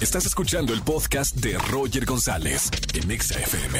Estás 0.00 0.26
escuchando 0.26 0.74
el 0.74 0.82
podcast 0.82 1.36
de 1.36 1.56
Roger 1.56 2.04
González 2.04 2.70
en 2.94 3.10
Exa 3.10 3.38
FM. 3.40 3.78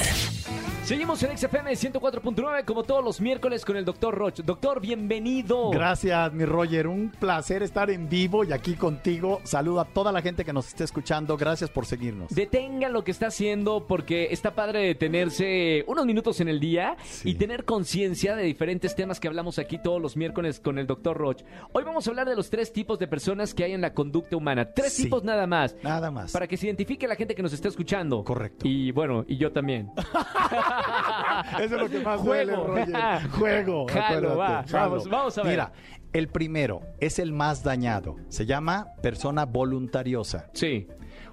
Seguimos 0.84 1.20
en 1.24 1.36
XFM 1.36 1.72
104.9 1.72 2.64
como 2.64 2.84
todos 2.84 3.04
los 3.04 3.20
miércoles 3.20 3.64
con 3.64 3.76
el 3.76 3.84
doctor 3.84 4.14
Roch. 4.14 4.36
Doctor, 4.40 4.80
bienvenido. 4.80 5.70
Gracias, 5.70 6.32
mi 6.32 6.44
Roger. 6.44 6.86
Un 6.86 7.10
placer 7.10 7.62
estar 7.64 7.90
en 7.90 8.08
vivo 8.08 8.44
y 8.44 8.52
aquí 8.52 8.74
contigo. 8.74 9.40
Saludo 9.44 9.80
a 9.80 9.84
toda 9.84 10.12
la 10.12 10.22
gente 10.22 10.44
que 10.44 10.52
nos 10.52 10.68
esté 10.68 10.84
escuchando. 10.84 11.36
Gracias 11.36 11.70
por 11.70 11.86
seguirnos. 11.86 12.30
Detenga 12.32 12.88
lo 12.88 13.02
que 13.04 13.10
está 13.10 13.26
haciendo 13.26 13.86
porque 13.86 14.28
está 14.30 14.54
padre 14.54 14.86
detenerse 14.86 15.84
unos 15.88 16.06
minutos 16.06 16.40
en 16.40 16.48
el 16.48 16.60
día 16.60 16.96
Sí. 17.04 17.30
y 17.30 17.34
tener 17.34 17.64
conciencia 17.64 18.36
de 18.36 18.44
diferentes 18.44 18.94
temas 18.94 19.18
que 19.20 19.26
hablamos 19.28 19.58
aquí 19.58 19.78
todos 19.82 20.00
los 20.00 20.16
miércoles 20.16 20.60
con 20.60 20.78
el 20.78 20.86
doctor 20.86 21.16
Roch. 21.18 21.42
Hoy 21.72 21.82
vamos 21.82 22.06
a 22.06 22.10
hablar 22.10 22.28
de 22.28 22.36
los 22.36 22.48
tres 22.48 22.72
tipos 22.72 22.98
de 23.00 23.08
personas 23.08 23.52
que 23.54 23.64
hay 23.64 23.72
en 23.72 23.80
la 23.80 23.92
conducta 23.92 24.36
humana. 24.36 24.72
Tres 24.72 24.92
Sí. 24.94 25.02
tipos 25.04 25.24
nada 25.24 25.46
más. 25.48 25.74
Nada 25.82 26.05
más. 26.10 26.32
Para 26.32 26.46
que 26.46 26.56
se 26.56 26.66
identifique 26.66 27.06
la 27.06 27.16
gente 27.16 27.34
que 27.34 27.42
nos 27.42 27.52
está 27.52 27.68
escuchando. 27.68 28.24
Correcto. 28.24 28.66
Y 28.66 28.90
bueno, 28.92 29.24
y 29.26 29.36
yo 29.36 29.52
también. 29.52 29.90
Eso 31.60 31.74
es 31.76 31.80
lo 31.80 31.88
que 31.88 32.00
más 32.00 32.20
Juego. 32.20 32.64
duele, 32.66 32.86
Roger. 32.86 33.30
Juego. 33.38 33.86
Jalo, 33.88 34.36
va, 34.36 34.64
vamos, 34.70 35.08
vamos 35.08 35.38
a 35.38 35.42
ver. 35.42 35.50
Mira, 35.52 35.72
el 36.12 36.28
primero 36.28 36.80
es 37.00 37.18
el 37.18 37.32
más 37.32 37.62
dañado. 37.62 38.16
Se 38.28 38.46
llama 38.46 38.88
persona 39.02 39.44
voluntariosa. 39.44 40.50
Sí. 40.54 40.88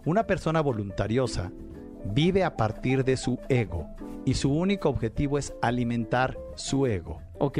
Una 0.06 0.26
persona 0.28 0.62
voluntariosa 0.62 1.52
vive 2.06 2.44
a 2.44 2.58
partir 2.58 3.04
de 3.04 3.16
su 3.18 3.40
ego 3.50 3.88
y 4.26 4.34
su 4.34 4.52
único 4.54 4.90
objetivo 4.90 5.38
es 5.38 5.54
alimentar 5.62 6.38
su 6.56 6.86
ego. 6.86 7.22
Ok. 7.40 7.60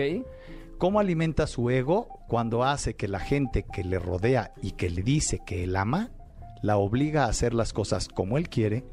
¿Cómo 0.78 1.00
alimenta 1.00 1.48
su 1.48 1.70
ego? 1.70 2.08
Cuando 2.28 2.64
hace 2.64 2.96
que 2.96 3.08
la 3.08 3.20
gente 3.20 3.64
que 3.64 3.84
le 3.84 4.00
rodea 4.00 4.52
y 4.62 4.72
que 4.72 4.90
le 4.90 5.02
dice 5.02 5.40
que 5.46 5.64
él 5.64 5.76
ama, 5.76 6.12
la 6.64 6.78
obliga 6.78 7.26
a 7.26 7.28
hacer 7.28 7.54
las 7.54 7.74
cosas 7.74 8.08
como 8.08 8.40
él 8.40 8.50
quiere, 8.50 8.84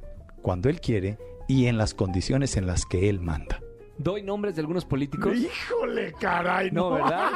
cuando 0.43 0.69
él 0.69 0.81
quiere 0.81 1.17
y 1.49 1.67
en 1.67 1.79
las 1.79 1.95
condiciones 1.95 2.57
en 2.57 2.67
las 2.67 2.85
que 2.85 3.09
él 3.09 3.21
manda. 3.21 3.61
¿Doy 3.97 4.23
nombres 4.23 4.57
de 4.57 4.63
algunos 4.63 4.87
políticos? 4.87 5.37
Híjole, 5.37 6.13
caray, 6.19 6.71
No, 6.71 6.91
¿verdad? 6.91 7.31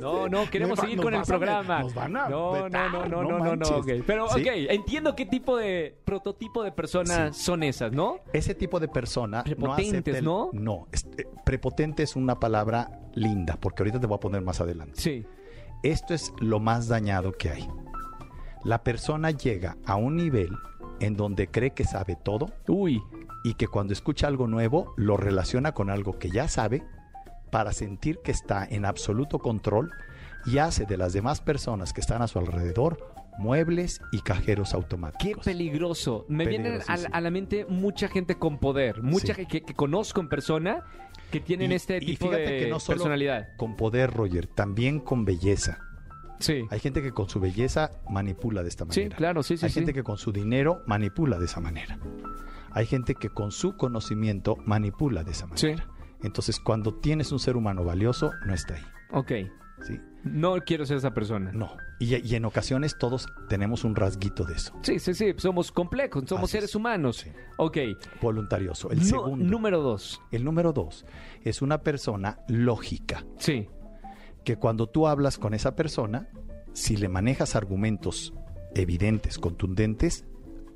No, 0.00 0.28
no, 0.28 0.50
queremos 0.50 0.78
seguir 0.78 1.00
con 1.00 1.14
el 1.14 1.22
programa. 1.22 1.80
nos 1.80 1.94
van 1.94 2.16
a 2.16 2.28
no, 2.28 2.56
no, 2.56 2.64
vetar, 2.64 2.92
no, 2.92 3.06
no, 3.06 3.22
no 3.22 3.38
no, 3.38 3.56
no. 3.56 3.84
Pero, 4.04 4.28
¿Sí? 4.30 4.40
ok, 4.40 4.48
entiendo 4.68 5.14
qué 5.14 5.26
tipo 5.26 5.56
de 5.56 5.96
prototipo 6.04 6.64
de 6.64 6.72
personas 6.72 7.36
son 7.36 7.62
esas, 7.62 7.92
¿no? 7.92 8.18
Ese 8.32 8.54
tipo 8.54 8.80
de 8.80 8.88
persona 8.88 9.44
Prepotentes, 9.44 10.22
no 10.22 10.50
¿no? 10.52 10.88
Eh, 10.92 11.24
prepotente 11.44 12.02
es 12.02 12.16
una 12.16 12.38
palabra 12.40 13.00
linda, 13.14 13.56
porque 13.60 13.84
ahorita 13.84 14.00
te 14.00 14.06
voy 14.06 14.16
a 14.16 14.20
poner 14.20 14.42
más 14.42 14.60
adelante. 14.60 15.00
Sí. 15.00 15.24
Esto 15.84 16.14
es 16.14 16.32
lo 16.40 16.58
más 16.58 16.88
dañado 16.88 17.32
que 17.32 17.50
hay. 17.50 17.68
La 18.68 18.82
persona 18.84 19.30
llega 19.30 19.78
a 19.86 19.96
un 19.96 20.16
nivel 20.16 20.50
en 21.00 21.16
donde 21.16 21.46
cree 21.48 21.70
que 21.70 21.84
sabe 21.84 22.16
todo 22.22 22.52
Uy, 22.66 23.00
y 23.42 23.54
que 23.54 23.66
cuando 23.66 23.94
escucha 23.94 24.26
algo 24.26 24.46
nuevo 24.46 24.92
lo 24.98 25.16
relaciona 25.16 25.72
con 25.72 25.88
algo 25.88 26.18
que 26.18 26.28
ya 26.30 26.48
sabe 26.48 26.82
para 27.50 27.72
sentir 27.72 28.18
que 28.22 28.30
está 28.30 28.66
en 28.68 28.84
absoluto 28.84 29.38
control 29.38 29.90
y 30.44 30.58
hace 30.58 30.84
de 30.84 30.98
las 30.98 31.14
demás 31.14 31.40
personas 31.40 31.94
que 31.94 32.02
están 32.02 32.20
a 32.20 32.28
su 32.28 32.38
alrededor 32.38 33.10
muebles 33.38 34.02
y 34.12 34.20
cajeros 34.20 34.70
qué 34.70 34.76
automáticos. 34.76 35.44
peligroso. 35.46 36.26
Me 36.28 36.44
viene 36.46 36.80
a, 37.12 37.20
la 37.22 37.30
mente 37.30 37.64
mucha 37.70 38.08
gente 38.08 38.34
con 38.34 38.58
poder, 38.58 39.02
mucha 39.02 39.28
Sí. 39.28 39.34
gente 39.34 39.60
que, 39.60 39.62
que 39.62 39.74
conozco 39.74 40.20
en 40.20 40.28
persona 40.28 40.82
que 41.30 41.40
tienen 41.40 41.72
Y- 41.72 41.76
este 41.76 41.96
y 41.98 42.06
tipo 42.06 42.26
fíjate 42.26 42.42
de 42.50 42.58
que 42.64 42.68
no 42.68 42.80
solo 42.80 42.96
personalidad. 42.96 43.48
Con 43.56 43.76
poder, 43.76 44.12
Roger, 44.12 44.46
también 44.46 45.00
con 45.00 45.24
belleza. 45.24 45.78
Sí. 46.38 46.64
Hay 46.70 46.80
gente 46.80 47.02
que 47.02 47.12
con 47.12 47.28
su 47.28 47.40
belleza 47.40 47.90
manipula 48.08 48.62
de 48.62 48.68
esta 48.68 48.84
Sí, 48.90 49.00
manera. 49.00 49.16
claro, 49.16 49.42
sí, 49.42 49.56
sí, 49.56 49.66
Hay 49.66 49.70
sí. 49.70 49.80
gente 49.80 49.92
que 49.92 50.02
con 50.02 50.18
su 50.18 50.32
dinero 50.32 50.82
manipula 50.86 51.38
de 51.38 51.44
esa 51.46 51.60
manera. 51.60 51.98
Hay 52.70 52.86
gente 52.86 53.14
que 53.14 53.30
con 53.30 53.50
su 53.50 53.76
conocimiento 53.76 54.56
manipula 54.64 55.24
de 55.24 55.32
esa 55.32 55.48
Sí. 55.54 55.66
manera. 55.68 55.88
Entonces, 56.22 56.58
cuando 56.60 56.94
tienes 56.94 57.32
un 57.32 57.38
ser 57.38 57.56
humano 57.56 57.84
valioso, 57.84 58.30
no 58.46 58.54
está 58.54 58.74
ahí. 58.74 58.82
Ok. 59.12 59.32
¿sí? 59.86 60.00
No 60.24 60.56
quiero 60.66 60.84
ser 60.84 60.96
esa 60.96 61.14
persona. 61.14 61.52
No. 61.52 61.70
Y, 62.00 62.16
y 62.16 62.34
en 62.34 62.44
ocasiones 62.44 62.98
todos 62.98 63.28
tenemos 63.48 63.84
un 63.84 63.94
rasguito 63.94 64.42
de 64.44 64.54
eso. 64.54 64.74
Sí, 64.82 64.98
sí, 64.98 65.14
sí. 65.14 65.32
Somos 65.36 65.70
complejos, 65.70 66.24
somos 66.26 66.44
Así 66.44 66.52
seres 66.52 66.70
es. 66.70 66.74
humanos. 66.74 67.18
Sí. 67.18 67.30
Ok. 67.58 67.78
Voluntarioso. 68.20 68.90
El 68.90 69.02
segundo. 69.04 69.44
Número 69.44 69.80
dos. 69.80 70.20
El 70.32 70.44
número 70.44 70.72
dos 70.72 71.06
es 71.44 71.62
una 71.62 71.78
persona 71.82 72.40
lógica. 72.48 73.24
Sí. 73.38 73.68
Que 74.48 74.56
cuando 74.56 74.86
tú 74.86 75.06
hablas 75.06 75.36
con 75.36 75.52
esa 75.52 75.76
persona, 75.76 76.26
si 76.72 76.96
le 76.96 77.10
manejas 77.10 77.54
argumentos 77.54 78.32
evidentes, 78.74 79.38
contundentes, 79.38 80.24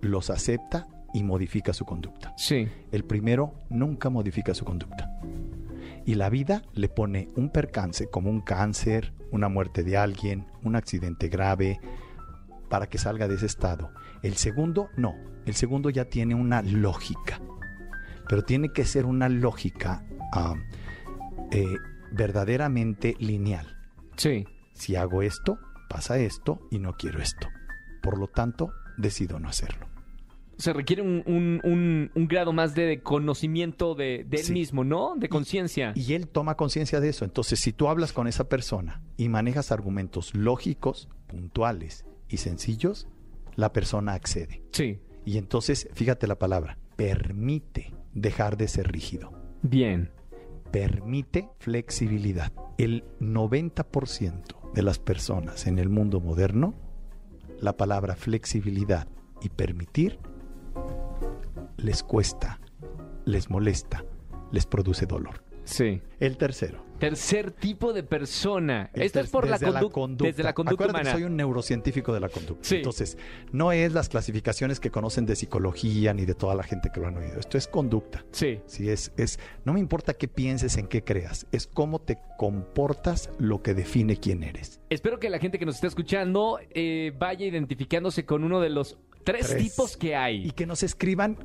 los 0.02 0.28
acepta 0.28 0.88
y 1.14 1.22
modifica 1.22 1.72
su 1.72 1.86
conducta. 1.86 2.34
Sí. 2.36 2.68
El 2.90 3.04
primero 3.04 3.54
nunca 3.70 4.10
modifica 4.10 4.52
su 4.52 4.66
conducta. 4.66 5.18
Y 6.04 6.16
la 6.16 6.28
vida 6.28 6.60
le 6.74 6.90
pone 6.90 7.28
un 7.34 7.48
percance 7.48 8.10
como 8.10 8.28
un 8.28 8.42
cáncer, 8.42 9.14
una 9.30 9.48
muerte 9.48 9.84
de 9.84 9.96
alguien, 9.96 10.48
un 10.62 10.76
accidente 10.76 11.28
grave, 11.28 11.80
para 12.68 12.90
que 12.90 12.98
salga 12.98 13.26
de 13.26 13.36
ese 13.36 13.46
estado. 13.46 13.90
El 14.22 14.36
segundo, 14.36 14.90
no. 14.98 15.14
El 15.46 15.54
segundo 15.54 15.88
ya 15.88 16.04
tiene 16.04 16.34
una 16.34 16.60
lógica. 16.60 17.40
Pero 18.28 18.42
tiene 18.42 18.70
que 18.70 18.84
ser 18.84 19.06
una 19.06 19.30
lógica 19.30 20.04
ah, 20.34 20.56
eh, 21.52 21.64
verdaderamente 22.12 23.16
lineal. 23.18 23.76
Sí. 24.16 24.44
Si 24.72 24.96
hago 24.96 25.22
esto, 25.22 25.58
pasa 25.88 26.18
esto 26.18 26.60
y 26.70 26.78
no 26.78 26.94
quiero 26.96 27.20
esto. 27.20 27.48
Por 28.02 28.18
lo 28.18 28.26
tanto, 28.28 28.72
decido 28.96 29.38
no 29.38 29.48
hacerlo. 29.48 29.86
Se 30.58 30.72
requiere 30.72 31.02
un, 31.02 31.22
un- 31.26 31.60
un- 31.64 32.10
un 32.14 32.28
grado 32.28 32.52
más 32.52 32.74
de 32.74 33.00
conocimiento 33.02 33.94
de, 33.94 34.24
de 34.28 34.36
él 34.38 34.44
Sí. 34.44 34.52
mismo, 34.52 34.84
¿no? 34.84 35.14
De 35.16 35.28
conciencia. 35.28 35.92
Y 35.96 36.12
él 36.14 36.28
toma 36.28 36.56
conciencia 36.56 37.00
de 37.00 37.08
eso. 37.08 37.24
Entonces, 37.24 37.58
si 37.58 37.72
tú 37.72 37.88
hablas 37.88 38.12
con 38.12 38.28
esa 38.28 38.48
persona 38.48 39.02
y 39.16 39.28
manejas 39.28 39.72
argumentos 39.72 40.34
lógicos, 40.34 41.08
puntuales 41.26 42.04
y 42.28 42.36
sencillos, 42.36 43.08
la 43.56 43.72
persona 43.72 44.12
accede. 44.12 44.62
Sí. 44.72 44.98
Y 45.24 45.38
entonces, 45.38 45.88
fíjate 45.94 46.26
la 46.26 46.38
palabra, 46.38 46.78
permite 46.96 47.92
dejar 48.14 48.56
de 48.56 48.68
ser 48.68 48.92
rígido. 48.92 49.32
Bien. 49.62 50.10
Permite 50.72 51.50
flexibilidad. 51.58 52.52
El 52.78 53.04
90% 53.20 54.72
de 54.72 54.82
las 54.82 54.98
personas 54.98 55.66
en 55.66 55.78
el 55.78 55.90
mundo 55.90 56.20
moderno, 56.20 56.74
la 57.60 57.76
palabra 57.76 58.16
flexibilidad 58.16 59.06
y 59.42 59.50
permitir 59.50 60.18
les 61.76 62.02
cuesta, 62.02 62.58
les 63.24 63.50
molesta, 63.50 64.04
les 64.50 64.66
produce 64.66 65.06
dolor. 65.06 65.51
Sí. 65.64 66.00
El 66.20 66.36
tercero. 66.36 66.84
Tercer 66.98 67.50
tipo 67.50 67.92
de 67.92 68.04
persona. 68.04 68.90
El 68.94 69.02
Esto 69.02 69.18
es 69.20 69.30
por 69.30 69.48
la, 69.48 69.58
desde 69.58 69.72
conduc- 69.72 70.18
desde 70.22 70.42
la 70.44 70.52
conducta 70.54 70.84
Acuérdate 70.84 71.04
que 71.06 71.10
soy 71.12 71.24
un 71.24 71.36
neurocientífico 71.36 72.14
de 72.14 72.20
la 72.20 72.28
conducta. 72.28 72.62
Sí. 72.68 72.76
Entonces, 72.76 73.18
no 73.50 73.72
es 73.72 73.92
las 73.92 74.08
clasificaciones 74.08 74.78
que 74.78 74.90
conocen 74.92 75.26
de 75.26 75.34
psicología 75.34 76.14
ni 76.14 76.24
de 76.26 76.34
toda 76.34 76.54
la 76.54 76.62
gente 76.62 76.90
que 76.94 77.00
lo 77.00 77.08
han 77.08 77.16
oído. 77.16 77.40
Esto 77.40 77.58
es 77.58 77.66
conducta. 77.66 78.24
Sí. 78.30 78.60
Sí, 78.66 78.88
es, 78.88 79.12
es, 79.16 79.40
no 79.64 79.72
me 79.72 79.80
importa 79.80 80.14
qué 80.14 80.28
pienses, 80.28 80.76
en 80.76 80.86
qué 80.86 81.02
creas, 81.02 81.46
es 81.50 81.66
cómo 81.66 82.00
te 82.00 82.18
comportas 82.38 83.30
lo 83.38 83.62
que 83.62 83.74
define 83.74 84.16
quién 84.18 84.44
eres. 84.44 84.80
Espero 84.90 85.18
que 85.18 85.28
la 85.28 85.40
gente 85.40 85.58
que 85.58 85.66
nos 85.66 85.74
está 85.76 85.88
escuchando 85.88 86.60
eh, 86.70 87.12
vaya 87.18 87.46
identificándose 87.46 88.24
con 88.24 88.44
uno 88.44 88.60
de 88.60 88.70
los 88.70 88.96
tres, 89.24 89.48
Tres. 89.48 89.62
tipos 89.70 89.96
que 89.96 90.14
hay. 90.14 90.46
Y 90.46 90.50
que 90.52 90.66
nos 90.66 90.82
escriban 90.84 91.36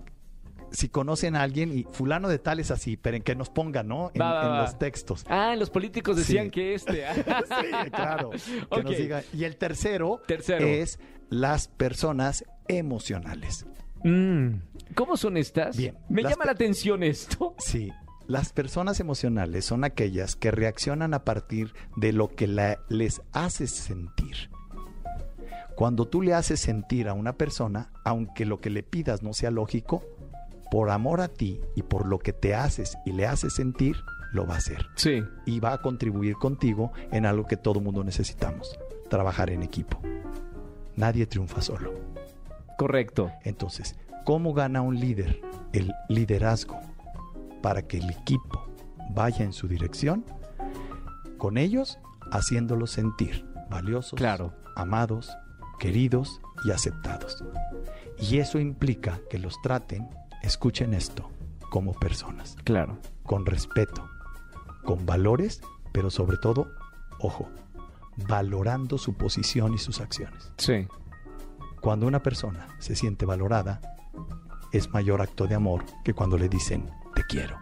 si 0.72 0.90
conocen 0.90 1.36
a 1.36 1.42
alguien 1.44 1.78
y 1.78 1.84
fulano 1.84 2.28
de 2.28 2.40
tal 2.40 2.60
es 2.60 2.72
así, 2.72 2.98
pero 2.98 3.18
en 3.18 3.24
que 3.24 3.36
nos 3.36 3.50
pongan, 3.50 3.88
¿no? 3.88 4.12
En, 4.14 4.22
Va, 4.22 4.34
va, 4.34 4.44
en 4.46 4.52
va. 4.52 4.62
los 4.64 4.78
textos. 4.80 5.26
Ah, 5.30 5.56
los 5.56 5.70
políticos 5.70 6.16
decían 6.18 6.46
Sí. 6.46 6.52
que 6.52 6.74
este. 6.76 7.06
Sí, 7.16 7.90
claro. 7.92 8.32
Que 8.74 8.84
nos 8.84 8.98
digan. 8.98 9.24
Y 9.34 9.44
el 9.46 9.58
tercero, 9.58 10.22
Tercero. 10.28 10.66
es 10.66 11.00
las 11.30 11.68
personas 11.68 12.44
emocionales. 12.68 13.66
Mm, 14.04 14.56
¿Cómo 14.96 15.18
son 15.18 15.38
estas? 15.38 15.76
Bien. 15.78 15.98
Me 16.10 16.22
llama 16.24 16.46
la 16.46 16.52
atención 16.52 17.02
esto. 17.04 17.56
Sí, 17.58 17.92
las 18.28 18.54
personas 18.54 19.00
emocionales 19.00 19.66
son 19.66 19.84
aquellas 19.84 20.36
que 20.36 20.52
reaccionan 20.52 21.14
a 21.14 21.24
partir 21.24 21.74
de 21.96 22.14
lo 22.14 22.28
que 22.30 22.48
la- 22.48 22.80
les 22.90 23.22
hace 23.32 23.68
sentir. 23.68 24.50
Cuando 25.76 26.06
tú 26.08 26.22
le 26.22 26.34
haces 26.34 26.60
sentir 26.60 27.08
a 27.08 27.14
una 27.14 27.34
persona, 27.34 27.92
aunque 28.04 28.46
lo 28.46 28.60
que 28.60 28.70
le 28.72 28.82
pidas 28.84 29.22
no 29.22 29.34
sea 29.34 29.52
lógico, 29.52 30.04
por 30.72 30.90
amor 30.90 31.22
a 31.22 31.28
ti 31.28 31.62
y 31.76 31.84
por 31.84 32.08
lo 32.08 32.20
que 32.20 32.34
te 32.34 32.54
haces 32.56 32.98
y 33.06 33.12
le 33.14 33.26
haces 33.26 33.54
sentir, 33.54 33.96
lo 34.34 34.46
va 34.46 34.56
a 34.56 34.58
hacer. 34.58 34.86
Sí. 34.96 35.24
Y 35.46 35.60
va 35.60 35.74
a 35.74 35.82
contribuir 35.82 36.36
contigo 36.36 36.92
en 37.12 37.26
algo 37.26 37.46
que 37.46 37.58
todo 37.58 37.80
mundo 37.80 38.04
necesitamos, 38.04 38.78
trabajar 39.10 39.50
en 39.50 39.64
equipo. 39.64 40.00
Nadie 40.96 41.26
triunfa 41.26 41.62
solo. 41.62 41.94
Correcto. 42.78 43.32
Entonces, 43.44 43.96
¿cómo 44.26 44.54
gana 44.54 44.82
un 44.82 45.00
líder? 45.00 45.42
El 45.74 45.94
liderazgo 46.10 46.80
para 47.62 47.84
que 47.84 47.98
el 47.98 48.10
equipo 48.10 48.68
vaya 49.12 49.44
en 49.46 49.54
su 49.54 49.68
dirección, 49.68 50.26
con 51.38 51.58
ellos 51.58 51.98
haciéndolos 52.32 52.92
sentir 52.92 53.46
valiosos, 53.70 54.18
Claro. 54.18 54.54
amados, 54.76 55.36
queridos 55.80 56.42
y 56.66 56.72
aceptados. 56.72 57.44
Y 58.20 58.40
eso 58.40 58.60
implica 58.60 59.20
que 59.30 59.38
los 59.40 59.60
traten, 59.62 60.08
escuchen 60.48 60.94
esto, 60.94 61.30
como 61.70 61.94
personas, 61.94 62.56
Claro. 62.64 62.98
con 63.24 63.46
respeto, 63.46 64.10
con 64.84 65.06
valores, 65.06 65.62
pero 65.92 66.10
sobre 66.10 66.38
todo, 66.38 66.68
ojo, 67.20 67.50
valorando 68.28 68.98
su 68.98 69.14
posición 69.16 69.74
y 69.74 69.78
sus 69.78 70.00
acciones. 70.02 70.52
Sí. 70.58 70.88
Cuando 71.82 72.08
una 72.08 72.24
persona 72.24 72.68
se 72.80 72.96
siente 72.96 73.26
valorada, 73.26 73.82
es 74.74 74.90
mayor 74.92 75.22
acto 75.22 75.46
de 75.48 75.56
amor 75.56 75.84
que 76.04 76.14
cuando 76.14 76.38
le 76.38 76.50
dicen 76.50 76.90
te 77.16 77.24
quiero. 77.24 77.58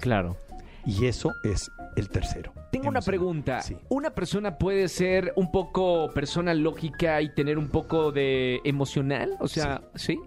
Claro. 0.00 0.36
Y 0.84 1.06
eso 1.06 1.32
es 1.44 1.70
el 1.96 2.08
tercero. 2.08 2.52
Tengo 2.72 2.88
una 2.88 3.00
pregunta. 3.00 3.62
Sí. 3.62 3.76
¿Una 3.88 4.10
persona 4.10 4.58
puede 4.58 4.88
ser 4.88 5.32
un 5.36 5.52
poco 5.52 6.10
persona 6.12 6.54
lógica 6.54 7.20
y 7.22 7.32
tener 7.34 7.56
un 7.56 7.68
poco 7.68 8.10
de 8.10 8.60
emocional? 8.64 9.36
O 9.40 9.46
sea, 9.46 9.82
¿sí? 9.94 10.18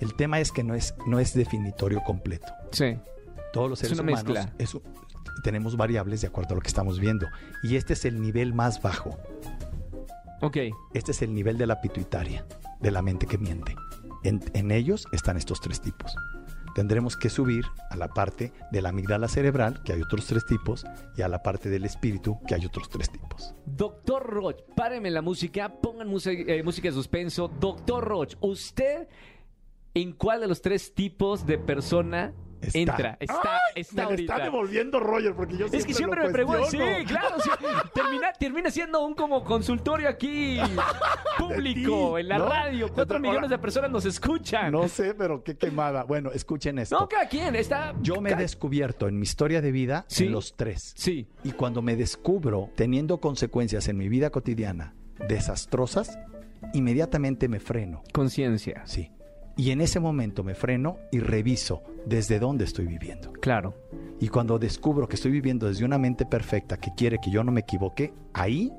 El 0.00 0.14
tema 0.14 0.40
es 0.40 0.52
que 0.52 0.62
no 0.62 0.74
es, 0.74 0.94
no 1.06 1.18
es 1.18 1.34
definitorio 1.34 2.02
completo. 2.04 2.46
Sí. 2.72 2.98
Todos 3.52 3.70
los 3.70 3.82
Es 3.82 3.88
seres 3.88 4.00
una 4.00 4.12
humanos 4.12 4.34
mezcla. 4.34 4.54
es 4.58 4.76
tenemos 5.42 5.76
variables 5.76 6.20
de 6.20 6.26
acuerdo 6.26 6.52
a 6.52 6.56
lo 6.56 6.60
que 6.60 6.68
estamos 6.68 6.98
viendo. 6.98 7.26
Y 7.62 7.76
este 7.76 7.92
es 7.92 8.04
el 8.04 8.20
nivel 8.20 8.54
más 8.54 8.82
bajo. 8.82 9.16
Ok. 10.40 10.56
Este 10.94 11.12
es 11.12 11.22
el 11.22 11.34
nivel 11.34 11.58
de 11.58 11.66
la 11.66 11.80
pituitaria, 11.80 12.46
de 12.80 12.90
la 12.90 13.02
mente 13.02 13.26
que 13.26 13.38
miente. 13.38 13.74
En, 14.24 14.40
en 14.54 14.70
ellos 14.70 15.06
están 15.12 15.36
estos 15.36 15.60
tres 15.60 15.80
tipos. 15.80 16.14
Tendremos 16.74 17.16
que 17.16 17.28
subir 17.28 17.64
a 17.90 17.96
la 17.96 18.08
parte 18.08 18.52
de 18.70 18.82
la 18.82 18.90
amígdala 18.90 19.26
cerebral, 19.26 19.82
que 19.82 19.92
hay 19.94 20.02
otros 20.02 20.26
tres 20.26 20.46
tipos, 20.46 20.84
y 21.16 21.22
a 21.22 21.28
la 21.28 21.42
parte 21.42 21.68
del 21.70 21.84
espíritu, 21.84 22.38
que 22.46 22.54
hay 22.54 22.64
otros 22.66 22.88
tres 22.88 23.10
tipos. 23.10 23.54
Doctor 23.66 24.24
Roch, 24.24 24.56
párenme 24.76 25.10
la 25.10 25.22
música, 25.22 25.72
pongan 25.80 26.06
música, 26.08 26.52
eh, 26.52 26.62
música 26.62 26.88
de 26.88 26.94
suspenso. 26.94 27.48
Doctor 27.48 28.04
Roch, 28.04 28.34
¿usted 28.40 29.08
en 30.02 30.12
cuál 30.12 30.40
de 30.40 30.46
los 30.48 30.60
tres 30.62 30.94
tipos 30.94 31.46
de 31.46 31.58
persona 31.58 32.32
Está. 32.60 32.78
entra? 32.80 33.16
Está, 33.20 33.58
está 33.76 34.02
ahorita. 34.04 34.38
devolviendo 34.40 34.98
Roger, 34.98 35.32
porque 35.36 35.56
yo 35.56 35.66
Es 35.66 35.86
que 35.86 35.94
siempre 35.94 36.24
me 36.26 36.30
preguntan, 36.30 36.68
sí, 36.68 36.78
claro, 37.06 37.36
sí. 37.40 37.50
termina, 37.94 38.32
termina 38.32 38.70
siendo 38.70 39.06
un 39.06 39.14
como 39.14 39.44
consultorio 39.44 40.08
aquí 40.08 40.58
público 41.38 42.14
ti, 42.16 42.20
en 42.22 42.28
la 42.28 42.38
¿no? 42.38 42.48
radio. 42.48 42.92
Cuatro 42.92 43.20
millones 43.20 43.50
de 43.50 43.58
personas 43.58 43.90
nos 43.92 44.04
escuchan. 44.04 44.72
No 44.72 44.88
sé, 44.88 45.14
pero 45.14 45.44
qué 45.44 45.56
quemada. 45.56 46.02
Bueno, 46.02 46.30
escuchen 46.32 46.78
esto. 46.80 46.98
No, 46.98 47.08
cada 47.08 47.28
quien 47.28 47.54
está. 47.54 47.94
Yo 48.00 48.20
me 48.20 48.32
he 48.32 48.34
descubierto 48.34 49.06
en 49.06 49.16
mi 49.18 49.22
historia 49.22 49.60
de 49.60 49.70
vida 49.70 50.04
Sí. 50.08 50.26
en 50.26 50.32
los 50.32 50.56
tres. 50.56 50.94
Sí, 50.96 51.28
Y 51.44 51.52
cuando 51.52 51.80
me 51.80 51.94
descubro 51.94 52.70
teniendo 52.74 53.20
consecuencias 53.20 53.86
en 53.88 53.96
mi 53.98 54.08
vida 54.08 54.30
cotidiana 54.30 54.94
desastrosas, 55.28 56.18
inmediatamente 56.72 57.48
me 57.48 57.60
freno. 57.60 58.02
conciencia. 58.12 58.82
Sí. 58.84 59.10
Y 59.58 59.72
en 59.72 59.80
ese 59.80 59.98
momento 60.00 60.44
me 60.44 60.54
freno 60.54 60.98
y 61.10 61.18
reviso 61.18 61.82
desde 62.06 62.38
dónde 62.38 62.64
estoy 62.64 62.86
viviendo. 62.86 63.32
Claro. 63.32 63.74
Y 64.20 64.28
cuando 64.28 64.58
descubro 64.58 65.08
que 65.08 65.16
estoy 65.16 65.32
viviendo 65.32 65.66
desde 65.66 65.84
una 65.84 65.98
mente 65.98 66.24
perfecta 66.24 66.76
que 66.76 66.92
quiere 66.96 67.18
que 67.20 67.30
yo 67.30 67.42
no 67.42 67.50
me 67.50 67.60
equivoque, 67.62 68.14
ahí, 68.32 68.72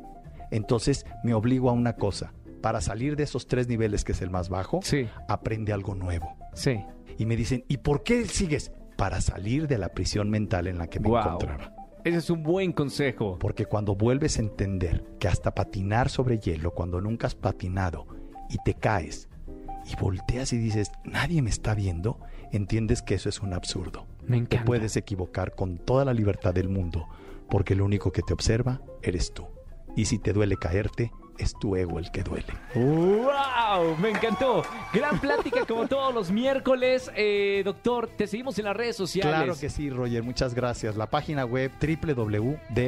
entonces 0.51 1.05
me 1.23 1.33
obligo 1.33 1.69
a 1.69 1.73
una 1.73 1.97
cosa. 1.97 2.33
Para 2.61 2.79
salir 2.79 3.15
de 3.17 3.23
esos 3.23 3.45
tres 3.45 3.67
niveles, 3.67 4.03
que 4.05 4.13
es 4.13 4.21
el 4.21 4.29
más 4.29 4.47
bajo, 4.49 4.79
Sí, 4.81 5.07
aprende 5.27 5.73
algo 5.73 5.93
nuevo. 5.95 6.35
sí. 6.55 6.79
Y 7.17 7.25
me 7.25 7.35
dicen, 7.35 7.65
¿y 7.67 7.75
por 7.77 8.03
qué 8.03 8.25
sigues? 8.25 8.71
Para 8.95 9.19
salir 9.19 9.67
de 9.67 9.77
la 9.77 9.89
prisión 9.89 10.29
mental 10.29 10.67
en 10.67 10.77
la 10.77 10.87
que 10.87 11.01
me 11.01 11.09
encontraba. 11.09 11.73
Ese 12.05 12.17
es 12.19 12.29
un 12.29 12.43
buen 12.43 12.71
consejo. 12.71 13.37
Porque 13.39 13.65
cuando 13.65 13.93
vuelves 13.93 14.37
a 14.37 14.41
entender 14.41 15.03
que 15.19 15.27
hasta 15.27 15.53
patinar 15.53 16.07
sobre 16.07 16.39
hielo, 16.39 16.71
cuando 16.73 17.01
nunca 17.01 17.27
has 17.27 17.35
patinado 17.35 18.07
y 18.49 18.55
te 18.63 18.73
caes 18.73 19.27
y 19.91 19.95
volteas 19.95 20.53
y 20.53 20.57
dices, 20.57 20.91
nadie 21.03 21.41
me 21.41 21.49
está 21.49 21.73
viendo, 21.75 22.19
entiendes 22.51 23.01
que 23.01 23.15
eso 23.15 23.29
es 23.29 23.39
un 23.41 23.53
absurdo. 23.53 24.05
Me 24.23 24.37
Te 24.37 24.43
encanta. 24.43 24.65
puedes 24.65 24.95
equivocar 24.95 25.55
con 25.55 25.77
toda 25.77 26.05
la 26.05 26.13
libertad 26.13 26.53
del 26.53 26.69
mundo, 26.69 27.07
porque 27.49 27.75
lo 27.75 27.85
único 27.85 28.11
que 28.11 28.21
te 28.21 28.33
observa 28.33 28.81
eres 29.01 29.33
tú. 29.33 29.47
Y 29.95 30.05
si 30.05 30.19
te 30.19 30.33
duele 30.33 30.55
caerte, 30.57 31.11
es 31.39 31.53
tu 31.59 31.75
ego 31.75 31.97
el 31.99 32.11
que 32.11 32.21
duele. 32.21 32.45
¡Wow! 32.75 33.95
Me 33.97 34.09
encantó. 34.11 34.61
Gran 34.93 35.19
plática 35.19 35.65
como 35.65 35.87
todos 35.87 36.13
los 36.13 36.29
miércoles. 36.31 37.09
Eh, 37.15 37.61
doctor, 37.65 38.09
te 38.17 38.27
seguimos 38.27 38.59
en 38.59 38.65
las 38.65 38.75
redes 38.75 38.95
sociales. 38.97 39.33
Claro 39.33 39.55
que 39.59 39.69
sí, 39.69 39.89
Roger, 39.89 40.21
muchas 40.21 40.53
gracias. 40.53 40.95
La 40.97 41.09
página 41.09 41.45
web 41.45 41.71
www.drroch.mx 41.81 42.79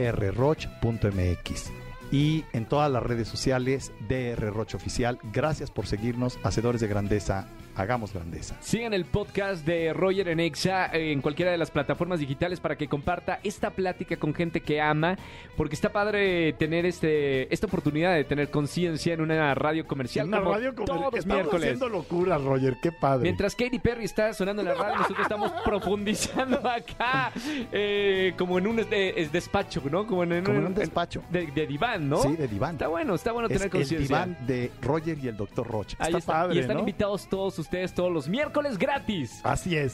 y 2.11 2.43
en 2.53 2.65
todas 2.65 2.91
las 2.91 3.01
redes 3.01 3.27
sociales 3.27 3.91
DR 4.07 4.51
Roch 4.53 4.75
Oficial. 4.75 5.19
Gracias 5.31 5.71
por 5.71 5.87
seguirnos, 5.87 6.37
Hacedores 6.43 6.81
de 6.81 6.87
Grandeza, 6.87 7.47
hagamos 7.75 8.13
grandeza. 8.13 8.55
Sigan 8.59 8.93
el 8.93 9.05
podcast 9.05 9.65
de 9.65 9.93
Roger 9.93 10.27
en 10.29 10.39
Exa 10.39 10.87
eh, 10.87 11.11
en 11.11 11.21
cualquiera 11.21 11.51
de 11.51 11.57
las 11.57 11.71
plataformas 11.71 12.19
digitales 12.19 12.59
para 12.59 12.75
que 12.75 12.87
comparta 12.87 13.39
esta 13.43 13.71
plática 13.71 14.17
con 14.17 14.33
gente 14.33 14.61
que 14.61 14.81
ama, 14.81 15.17
porque 15.57 15.75
está 15.75 15.91
padre 15.91 16.53
tener 16.53 16.85
este 16.85 17.53
esta 17.53 17.67
oportunidad 17.67 18.13
de 18.15 18.23
tener 18.23 18.49
conciencia 18.49 19.13
en 19.13 19.21
una 19.21 19.53
radio 19.55 19.85
comercial 19.87 20.29
como 20.29 20.51
todos 20.85 21.13
los 21.13 21.25
miércoles. 21.25 21.79
locuras, 21.79 22.41
Roger, 22.41 22.77
qué 22.81 22.91
padre. 22.91 23.23
Mientras 23.23 23.55
Katy 23.55 23.79
Perry 23.79 24.05
está 24.05 24.33
sonando 24.33 24.61
en 24.61 24.67
la 24.67 24.73
radio, 24.73 24.95
nosotros 24.97 25.21
estamos 25.21 25.51
profundizando 25.65 26.57
acá, 26.67 27.31
eh, 27.71 28.33
como 28.37 28.57
en 28.57 28.67
un 28.67 28.79
es 28.91 29.31
despacho, 29.31 29.81
¿no? 29.89 30.05
Como 30.07 30.23
en, 30.23 30.43
Como 30.43 30.59
en 30.59 30.65
un 30.67 30.73
despacho. 30.73 31.23
de, 31.29 31.47
de 31.47 31.67
diván, 31.67 32.09
¿no? 32.09 32.17
Sí, 32.21 32.35
de 32.35 32.47
diván. 32.47 32.75
Está 32.75 32.87
bueno, 32.87 33.15
está 33.15 33.31
bueno 33.31 33.47
es 33.47 33.53
tener 33.53 33.65
el 33.67 33.71
conciencia. 33.71 34.25
diván 34.25 34.37
de 34.47 34.71
Roger 34.81 35.17
y 35.19 35.27
el 35.27 35.37
Dr. 35.37 35.67
Roch. 35.67 35.93
Ahí 35.99 36.07
está, 36.07 36.17
está. 36.17 36.31
padre, 36.33 36.55
y 36.55 36.59
están 36.59 36.75
¿no? 36.75 36.79
invitados 36.81 37.27
todos 37.27 37.59
ustedes 37.61 37.93
todos 37.93 38.11
los 38.11 38.27
miércoles 38.27 38.77
gratis. 38.77 39.39
Así 39.43 39.75
es. 39.75 39.93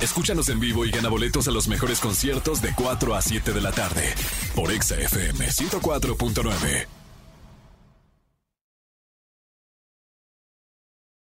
Escúchanos 0.00 0.48
en 0.48 0.58
vivo 0.58 0.84
y 0.84 0.90
gana 0.90 1.08
boletos 1.08 1.46
a 1.46 1.52
los 1.52 1.68
mejores 1.68 2.00
conciertos 2.00 2.60
de 2.60 2.72
4 2.74 3.14
a 3.14 3.22
7 3.22 3.52
de 3.52 3.60
la 3.60 3.70
tarde 3.70 4.02
por 4.56 4.72
Exa 4.72 4.96
FM 4.96 5.46
104.9. 5.46 7.01